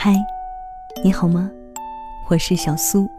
[0.00, 0.14] 嗨，
[1.02, 1.50] 你好吗？
[2.28, 3.10] 我是小苏，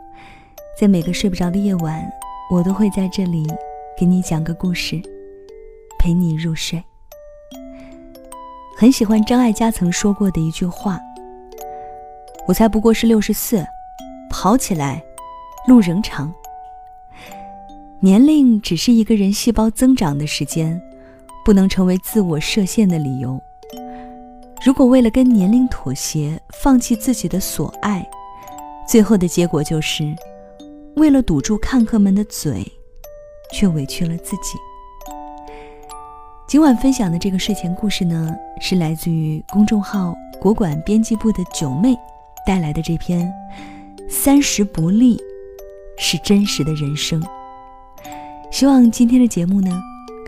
[0.79, 2.09] 在每个睡不着的夜晚，
[2.49, 3.45] 我都会在这里
[3.97, 5.01] 给你讲个故事，
[5.99, 6.81] 陪你入睡。
[8.77, 10.97] 很喜欢张艾嘉曾说过的一句话
[12.47, 13.61] ：“我才不过是六十四，
[14.31, 15.03] 跑起来，
[15.67, 16.33] 路仍长。”
[17.99, 20.81] 年龄只是一个人细胞增长的时间，
[21.43, 23.37] 不能成为自我设限的理由。
[24.61, 28.05] 如果为了跟年龄妥协，放弃自己的所爱，
[28.85, 30.13] 最后的结果就是，
[30.97, 32.69] 为了堵住看客们的嘴，
[33.53, 34.57] 却委屈了自己。
[36.45, 41.95] 今晚分享的这个睡前故事呢，是来自于公众号“国馆编辑部”的九妹
[42.45, 43.31] 带来的这篇
[44.09, 45.17] 《三十不立，
[45.97, 47.21] 是真实的人生》。
[48.51, 49.79] 希望今天的节目呢，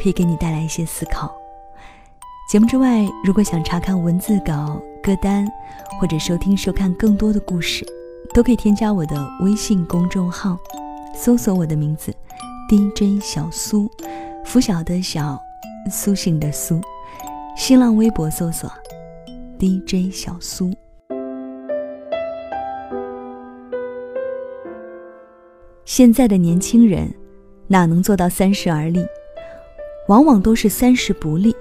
[0.01, 1.40] 可以给你带来一些思考。
[2.51, 5.47] 节目之外，如果想查看文字稿、歌单，
[5.97, 7.85] 或者收听、收看更多的故事，
[8.33, 10.57] 都可以添加我的微信公众号，
[11.15, 12.13] 搜索我的名字
[12.69, 13.89] “DJ 小苏”，
[14.43, 15.39] 拂晓的小，
[15.89, 16.81] 苏醒的苏。
[17.55, 18.69] 新浪微博搜索
[19.57, 20.73] “DJ 小苏”。
[25.85, 27.09] 现在的年轻人。
[27.67, 29.05] 哪能做到三十而立？
[30.09, 31.55] 往往都是三十不立。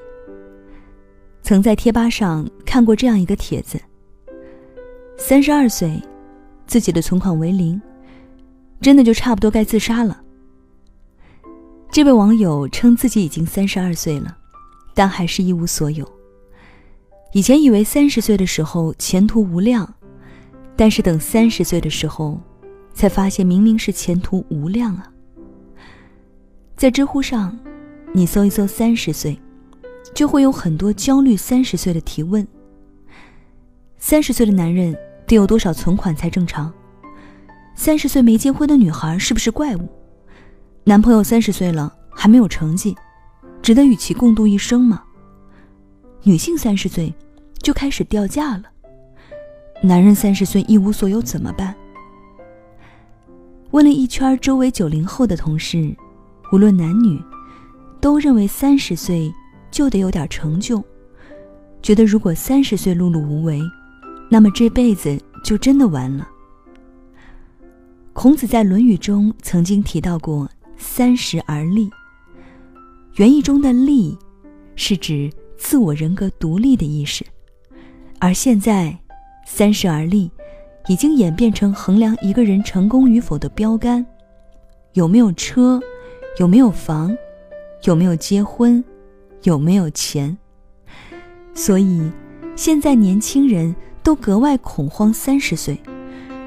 [1.43, 3.81] 曾在贴吧上看过这样一个帖子：
[5.17, 6.01] 三十二岁，
[6.67, 7.81] 自己的存款为零，
[8.81, 10.23] 真的就差不多该自杀了。
[11.91, 14.37] 这位网友称自己已经三十二岁了，
[14.95, 16.09] 但还是一无所有。
[17.33, 19.93] 以前以为三十岁的时候前途无量，
[20.77, 22.41] 但是等三十岁的时候，
[22.95, 25.11] 才发现明明是前途无量啊。
[26.77, 27.59] 在知乎上，
[28.13, 29.37] 你搜一搜“三十岁”，
[30.15, 32.47] 就会有很多焦虑三十岁的提问。
[33.99, 36.73] 三十岁的男人得有多少存款才正常？
[37.75, 39.89] 三十岁没结婚的女孩是不是怪物？
[40.85, 42.97] 男朋友三十岁了还没有成绩，
[43.63, 45.03] 值得与其共度一生吗？
[46.23, 47.15] 女性三十岁
[47.63, 48.65] 就开始掉价了，
[49.83, 51.75] 男人三十岁一无所有怎么办？
[53.71, 55.95] 问了一圈周围九零后的同事。
[56.53, 57.23] 无论男女，
[58.01, 59.33] 都认为三十岁
[59.71, 60.83] 就得有点成就，
[61.83, 63.61] 觉得如果三十岁碌碌无为，
[64.31, 66.29] 那么这辈子就真的完了。
[68.13, 71.89] 孔子在《论语》中曾经提到过“三十而立”，
[73.17, 74.19] 原意中的“立”
[74.77, 77.25] 是指自我人格独立的意识，
[78.19, 78.97] 而现在
[79.47, 80.31] “三十而立”
[80.89, 84.05] 已经演变成衡量一个人成功与否的标杆，
[84.95, 85.81] 有没有车？
[86.39, 87.17] 有没有房？
[87.85, 88.83] 有没有结婚？
[89.43, 90.37] 有没有钱？
[91.55, 92.11] 所以，
[92.57, 95.81] 现在年轻人都格外恐慌三十岁，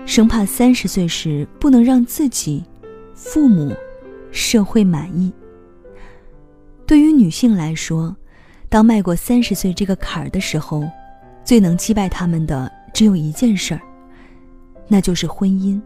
[0.06, 2.64] 生怕三十岁时不能让自己、
[3.14, 3.76] 父母、
[4.32, 5.32] 社会满意。
[6.86, 8.16] 对于女性来说，
[8.70, 10.84] 当迈过三十岁这个坎儿的时候，
[11.44, 13.82] 最能击败他们的只有一件事儿，
[14.88, 15.82] 那就是婚姻。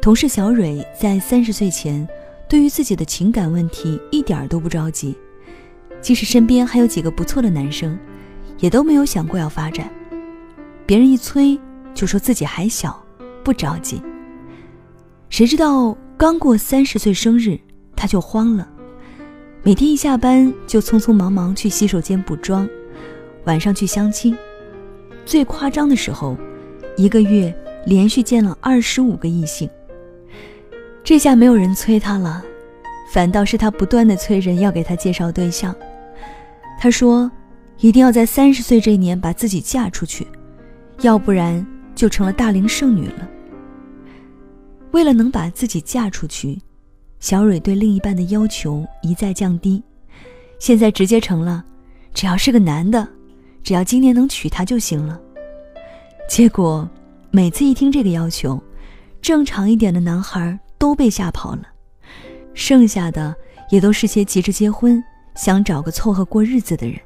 [0.00, 2.08] 同事小蕊在三十岁前。
[2.48, 5.16] 对于自己的情感问题一点都不着急，
[6.00, 7.98] 即使身边还有几个不错的男生，
[8.58, 9.88] 也都没有想过要发展。
[10.86, 11.58] 别人一催，
[11.94, 13.02] 就说自己还小，
[13.44, 14.02] 不着急。
[15.28, 17.58] 谁知道刚过三十岁生日，
[17.94, 18.68] 他就慌了，
[19.62, 22.68] 每天一下班就匆匆忙忙去洗手间补妆，
[23.44, 24.36] 晚上去相亲。
[25.24, 26.36] 最夸张的时候，
[26.96, 27.54] 一个月
[27.86, 29.68] 连续见了二十五个异性。
[31.04, 32.42] 这下没有人催他了，
[33.12, 35.74] 反倒是他不断的催人要给他介绍对象。
[36.82, 37.30] 他说，
[37.80, 40.26] 一定要在三十岁这一年把自己嫁出去，
[41.02, 41.64] 要不然
[41.94, 43.28] 就成了大龄剩女了。
[44.92, 46.58] 为了能把自己嫁出去，
[47.18, 49.82] 小蕊对另一半的要求一再降低，
[50.58, 51.62] 现在直接成了，
[52.14, 53.06] 只要是个男的，
[53.62, 55.20] 只要今年能娶她就行了。
[56.30, 56.88] 结果，
[57.30, 58.58] 每次一听这个要求，
[59.20, 60.58] 正常一点的男孩。
[60.80, 61.64] 都被吓跑了，
[62.54, 63.36] 剩下的
[63.68, 65.04] 也都是些急着结婚、
[65.34, 66.98] 想找个凑合过日子的人。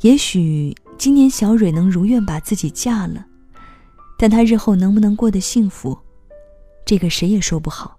[0.00, 3.26] 也许今年小蕊能如愿把自己嫁了，
[4.18, 5.96] 但她日后能不能过得幸福，
[6.84, 7.98] 这个谁也说不好。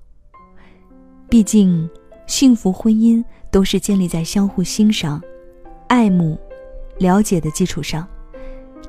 [1.28, 1.90] 毕竟，
[2.26, 5.22] 幸福婚姻都是建立在相互欣赏、
[5.88, 6.40] 爱慕、
[6.98, 8.08] 了解的基础上，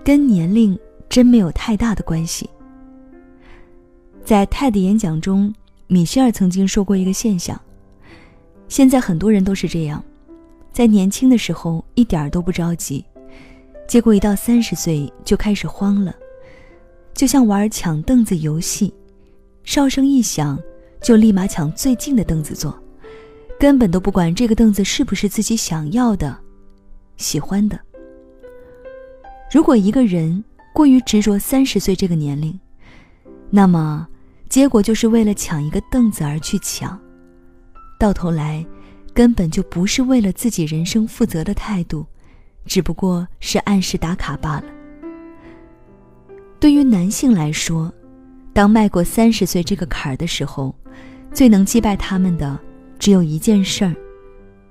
[0.05, 0.79] 跟年龄
[1.09, 2.49] 真没有太大的关系。
[4.25, 5.53] 在泰的演讲中，
[5.87, 7.59] 米歇尔曾经说过一个现象：
[8.69, 10.03] 现在很多人都是这样，
[10.73, 13.05] 在年轻的时候一点儿都不着急，
[13.89, 16.15] 结果一到三十岁就开始慌了，
[17.15, 18.93] 就像玩抢凳子游戏，
[19.65, 20.59] 哨声一响，
[21.01, 22.79] 就立马抢最近的凳子坐，
[23.59, 26.37] 根本都不管这个凳子是不是自己想要的、
[27.17, 27.81] 喜欢的。
[29.51, 30.45] 如果一个人
[30.75, 32.59] 过于执着三十岁这个年龄，
[33.49, 34.07] 那么
[34.51, 37.01] 结果就是为了抢一个凳子而去抢，
[37.99, 38.65] 到头来
[39.13, 42.07] 根本就不是为了自己人生负责的态度。
[42.65, 44.65] 只不过是按时打卡罢了。
[46.61, 47.91] 对于男性来说，
[48.53, 50.75] 当迈过三十岁这个坎儿的时候，
[51.33, 52.59] 最能击败他们的
[52.99, 53.95] 只有一件事儿，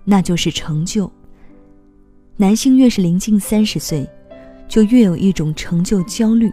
[0.04, 1.12] 那就是成就。
[2.36, 4.08] 男性越是临近三十岁，
[4.68, 6.52] 就越有一种成就焦虑，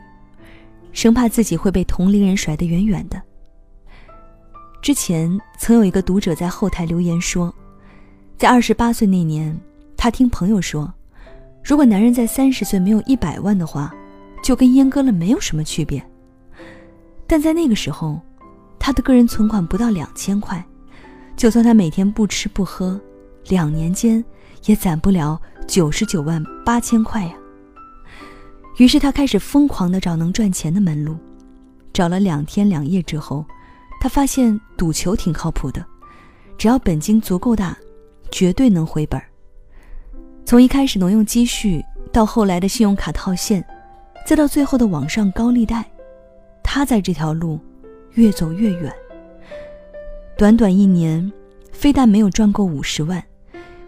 [0.93, 3.21] 生怕自己会被同龄人甩得远远的。
[4.85, 7.51] 之前曾有一个读者在后台留言说，
[8.37, 9.59] 在二十八岁那年，
[9.97, 10.93] 他听朋友说。
[11.65, 13.91] 如果男人在三十岁没有一百万的话，
[14.43, 16.07] 就跟阉割了没有什么区别。
[17.27, 18.21] 但在那个时候，
[18.79, 20.63] 他的个人存款不到两千块，
[21.35, 23.01] 就算他每天不吃不喝，
[23.49, 24.23] 两年间
[24.67, 27.33] 也攒不了九十九万八千块呀。
[28.77, 31.17] 于是他开始疯狂的找能赚钱的门路，
[31.91, 33.47] 找了两天两夜之后，
[34.05, 35.83] 他发现赌球挺靠谱的，
[36.59, 37.75] 只要本金足够大，
[38.31, 39.27] 绝对能回本儿。
[40.45, 43.65] 从一开始挪用积蓄，到后来的信用卡套现，
[44.27, 45.83] 再到最后的网上高利贷，
[46.63, 47.59] 他在这条路
[48.13, 48.95] 越走越远。
[50.37, 51.33] 短短一年，
[51.73, 53.25] 非但没有赚够五十万，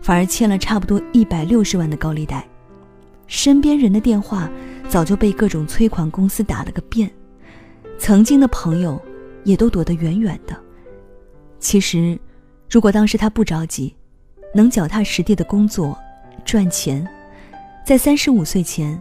[0.01, 2.43] 反而欠了差不多一百六十万的高利贷。
[3.27, 4.51] 身边人的电话
[4.89, 7.11] 早就被各种催款公司打了个遍，
[7.99, 8.99] 曾经的朋友
[9.47, 10.55] 也都躲得远远的。
[11.59, 12.19] 其实，
[12.69, 13.95] 如果当时他不着急，
[14.55, 15.97] 能脚踏实地的工作。
[16.45, 17.05] 赚钱，
[17.85, 19.01] 在三十五岁前，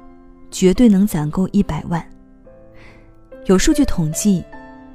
[0.50, 2.03] 绝对能攒够一百万。
[3.45, 4.44] 有数据统计，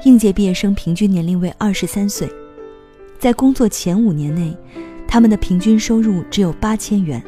[0.04, 2.28] 应届毕业生平均年龄为二十三岁，
[3.20, 4.56] 在工作前五年内，
[5.06, 7.22] 他们的平均收入只有八千元。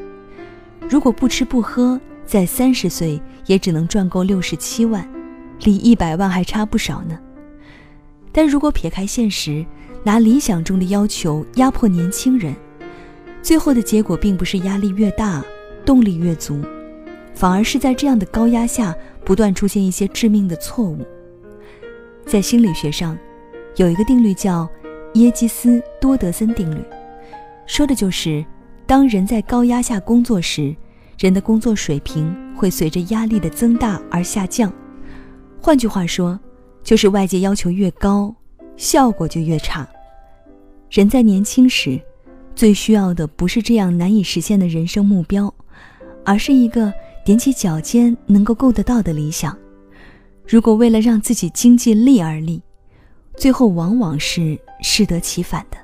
[0.89, 5.09] 如果不吃不喝，在三十岁也只能赚够六十七万，
[5.61, 7.17] 离一百万还差不少呢。
[8.33, 9.65] 但如果撇开现实，
[10.03, 12.55] 拿理想中的要求压迫年轻人。
[13.43, 15.45] 最后的结果并不是压力越大，
[15.85, 16.61] 动力越足，
[17.35, 18.95] 反而是在这样的高压下
[19.25, 21.05] 不断出现一些致命的错误。
[22.25, 23.19] 在心理学上，
[23.77, 24.69] 有一个定律叫
[25.15, 26.81] 耶基斯多德森定律，
[27.67, 28.45] 说的就是
[28.87, 30.75] 当人在高压下工作时，
[31.19, 34.73] 人的工作水平会随着压力的增大而下降。
[35.61, 36.39] 换句话说，
[36.83, 38.35] 就是外界要求越高，
[38.77, 39.89] 效果就越差。
[40.91, 42.01] 人在年轻时。
[42.55, 45.53] 最需要的不是这样难以实现的人生目标，
[46.23, 46.93] 而是一个
[47.25, 49.57] 踮起脚尖能够够得到的理想。
[50.47, 52.63] 如果为了让自己经济力而立，
[53.39, 55.79] 最后往往是适得其反的。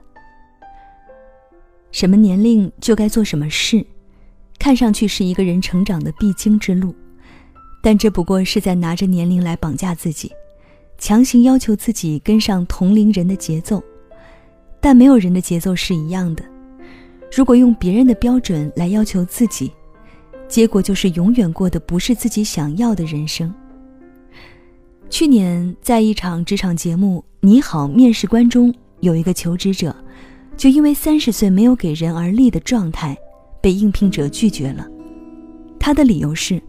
[1.91, 3.83] 什么年龄就该做什么事，
[4.59, 6.95] 看上去是一个人成长的必经之路，
[7.83, 10.31] 但这不过是在拿着年龄来绑架自己，
[10.99, 13.83] 强行要求自己跟上同龄人的节奏。
[14.81, 16.45] 但没有人的节奏是一样的。
[17.37, 19.73] 如果用别人的标准来要求自己，
[20.47, 23.53] 结果就是永远过的不是自己想要的人生。
[25.11, 29.95] 去年在一场职场节目《你好，面试官》中，有一个求职者，
[30.57, 33.17] 就因为三十岁没有给人而立的状态，
[33.61, 34.87] 被应聘者拒绝了。
[35.79, 36.63] 他的理由是：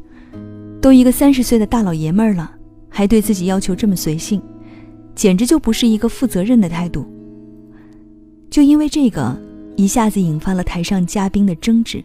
[0.82, 2.56] 都一个三十岁的大老爷们儿了，
[2.90, 4.42] 还对自己要求这么随性，
[5.16, 7.06] 简直就不是一个负责任的态度。
[8.50, 9.38] 就因为这个。
[9.78, 12.04] 一下子引发了台上嘉宾的争执。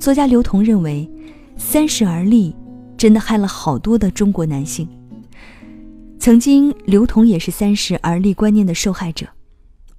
[0.00, 1.08] 作家刘同认为，
[1.56, 2.52] 三十而立
[2.96, 4.88] 真的害了好多的中国男性。
[6.18, 9.28] 曾经，刘同也是三十而立观念的受害者。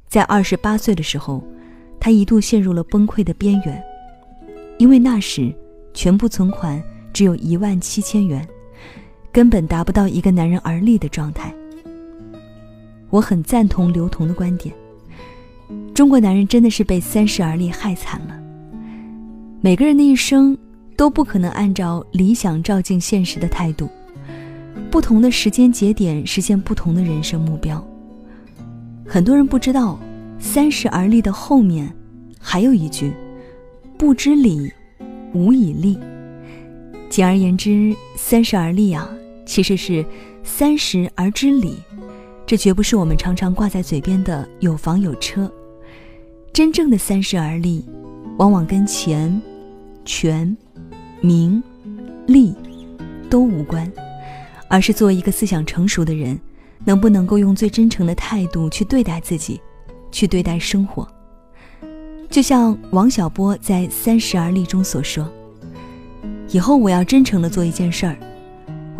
[0.09, 1.41] 在二十八岁的时候，
[2.01, 3.81] 他一度陷入了崩溃的边缘，
[4.77, 5.55] 因为那时
[5.93, 8.45] 全部存款只有一万七千元，
[9.31, 11.53] 根本达不到一个男人而立的状态。
[13.09, 14.73] 我很赞同刘同的观点。
[15.93, 18.37] 中国男人真的是被三十而立害惨了。
[19.61, 20.57] 每个人的一生
[20.95, 23.89] 都不可能按照理想照进现实的态度，
[24.89, 27.85] 不同的时间节点实现不同的人生目标。
[29.05, 29.99] 很多人不知道，
[30.39, 31.93] 三十而立的后面
[32.39, 33.13] 还有一句：
[33.97, 34.71] 不知礼，
[35.33, 35.97] 无以立。
[37.09, 39.07] 简而言之，三十而立啊，
[39.51, 40.05] 其实是
[40.45, 41.75] 三十而知礼。
[42.45, 45.51] 这绝不是我们常常挂在嘴边的有房有车。
[46.53, 47.83] 真正的三十而立，
[48.37, 49.41] 往往跟钱、
[50.05, 50.55] 权、
[51.19, 51.61] 名、
[52.27, 52.55] 利
[53.29, 53.91] 都无关，
[54.69, 56.39] 而是作为一个思想成熟的人，
[56.85, 59.59] 能不能够用最真诚的态度去对待自己，
[60.13, 61.05] 去对待生活。
[62.29, 65.29] 就像王小波在《三十而立》中所说
[66.51, 68.15] ：“以后我要真诚的做一件事儿，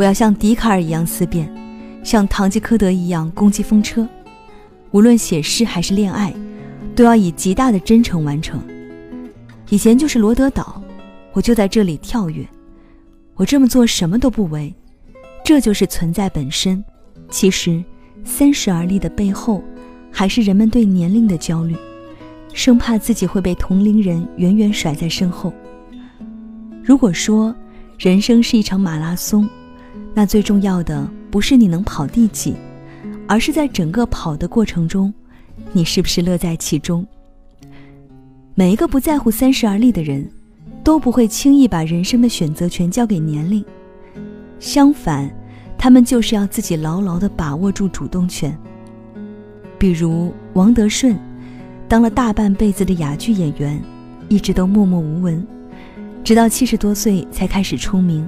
[0.02, 1.48] 我要像笛卡尔一样思辨，
[2.04, 4.08] 像堂吉诃德一样攻击风车。
[4.90, 6.34] 无论写诗还是恋爱，
[6.96, 8.60] 都要以极大的真诚完成。
[9.70, 10.82] 以前就是罗德岛，
[11.34, 12.44] 我就在这里跳跃。
[13.36, 14.74] 我这么做什么都不为，
[15.46, 16.84] 这就是存在本身。
[17.30, 17.84] 其实，
[18.26, 19.64] 三十而立的背后，
[20.12, 21.76] 还是人们对年龄的焦虑。”
[22.56, 25.54] 生怕自己会被同龄人远远甩在身后。
[26.84, 27.56] 如果说
[28.00, 29.48] 人生是一场马拉松，
[30.14, 32.56] 那最重要的不是你能跑第几，
[33.28, 35.14] 而是在整个跑的过程中，
[35.72, 37.06] 你是不是乐在其中。
[38.54, 40.30] 每一个不在乎三十而立的人，
[40.84, 43.64] 都不会轻易把人生的选择权交给年龄，
[44.60, 45.30] 相反，
[45.78, 48.56] 他们就是要自己牢牢地把握住主动权。
[49.78, 51.18] 比如王德顺。
[51.88, 53.78] 当了大半辈子的哑剧演员，
[54.30, 55.46] 一直都默默无闻，
[56.24, 58.26] 直到七十多岁才开始出名。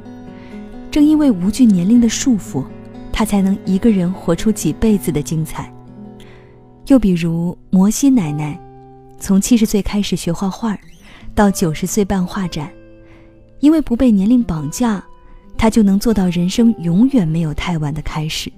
[0.94, 2.64] 正因为无惧年龄的束缚，
[3.12, 5.74] 他才能一个人活出几辈子的精彩。
[6.86, 8.60] 又比如摩西奶奶，
[9.20, 10.78] 从七十岁开始学画画，
[11.34, 12.70] 到九十岁办画展，
[13.60, 15.04] 因为不被年龄绑架，
[15.58, 18.54] 她就能做到人生永远没有太晚的开始。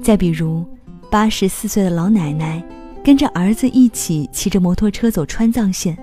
[0.00, 0.64] 再比如
[1.10, 2.62] 八十四岁的老奶奶。
[3.02, 5.96] 跟着儿子一起骑着摩托车走川藏线，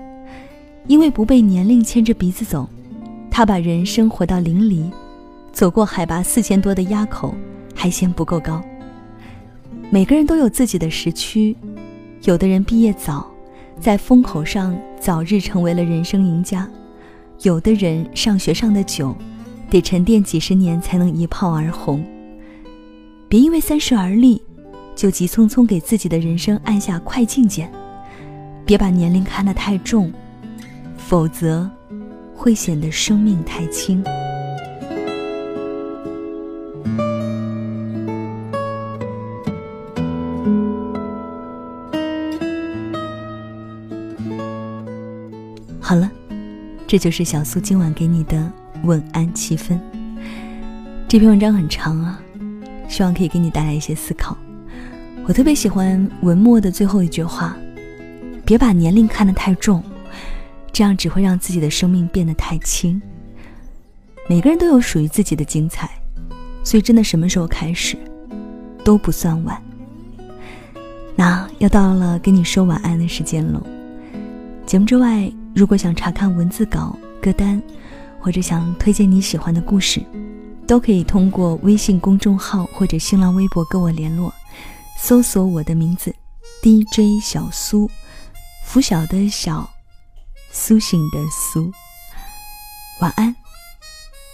[0.86, 2.66] 因为不被年龄牵着鼻子走，
[3.30, 4.90] 她把人生活到淋漓，
[5.54, 7.34] 走过海拔四千多的垭口，
[7.74, 8.60] 还嫌不够高。
[9.88, 11.56] 每个人都有自己的时区，
[12.24, 13.26] 有的人毕业早，
[13.80, 16.66] 在风口上早日成为了人生赢家；
[17.42, 19.16] 有的人上学上的久，
[19.70, 22.04] 得沉淀几十年才能一炮而红。
[23.28, 24.42] 别因为三十而立。
[24.96, 27.68] 就急匆匆给自己的人生按下快进键，
[28.64, 30.12] 别把年龄看得太重，
[30.96, 31.68] 否则
[32.32, 34.04] 会显得生命太轻。
[45.86, 46.10] 好了，
[46.86, 48.50] 这就是小苏今晚给你的
[48.84, 49.78] 晚安七分。
[51.06, 52.18] 这篇文章很长啊，
[52.88, 54.34] 希望可以给你带来一些思考。
[55.28, 57.54] 我特别喜欢文末的最后一句话
[58.46, 59.84] ：“别把年龄看得太重，
[60.72, 63.00] 这样只会让自己的生命变得太轻。”
[64.26, 65.90] 每个人都有属于自己的精彩，
[66.64, 67.94] 所以真的什么时候开始
[68.82, 69.62] 都不算晚。
[71.14, 73.62] 那要到了跟你说晚安的时间喽。
[74.64, 77.62] 节目之外，如果想查看文字稿、歌单，
[78.20, 80.02] 或者想推荐你喜欢的故事，
[80.66, 84.34] 都可以通过微信公众号或者新浪微博跟我联络。
[84.98, 86.14] 搜索我的名字
[86.60, 87.88] ，DJ 小苏，
[88.64, 89.68] 拂晓的晓，
[90.50, 91.72] 苏醒的苏。
[93.00, 93.34] 晚安，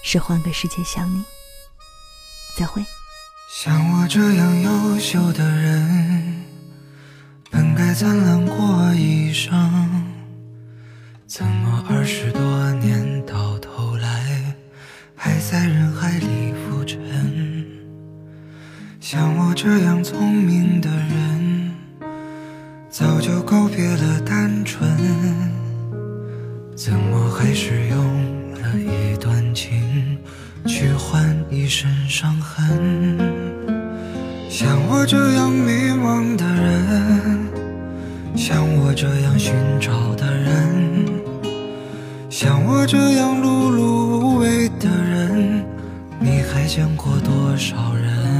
[0.03, 1.23] 是换个世界想你。
[2.57, 2.83] 再会。
[3.53, 6.45] 像我这样优秀的人，
[7.51, 9.51] 本该灿烂过一生，
[12.01, 12.41] 二十多
[12.81, 14.55] 年到头来，
[15.15, 16.99] 还在人海里浮沉？
[18.99, 21.75] 像我这样聪明的人，
[22.89, 24.89] 早就告别了单纯，
[26.75, 30.17] 怎么还是用了一段情
[30.67, 33.19] 去换一身伤痕？
[34.49, 37.47] 像我这样迷茫的人，
[38.35, 40.70] 像我这样寻找的人，
[42.43, 43.83] 像我这样碌碌
[44.19, 45.63] 无为的人，
[46.19, 48.40] 你还见过多少人？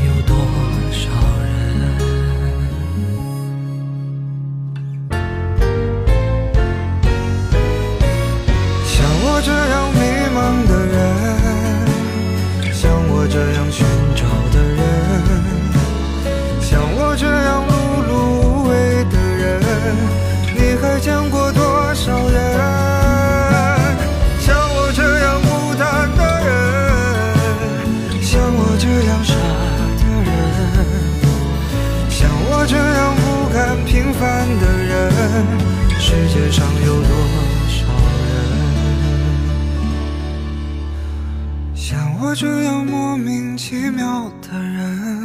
[36.11, 37.09] 世界上有多
[37.69, 37.87] 少
[38.27, 38.35] 人？
[41.73, 45.20] 像我这样莫名其妙的人。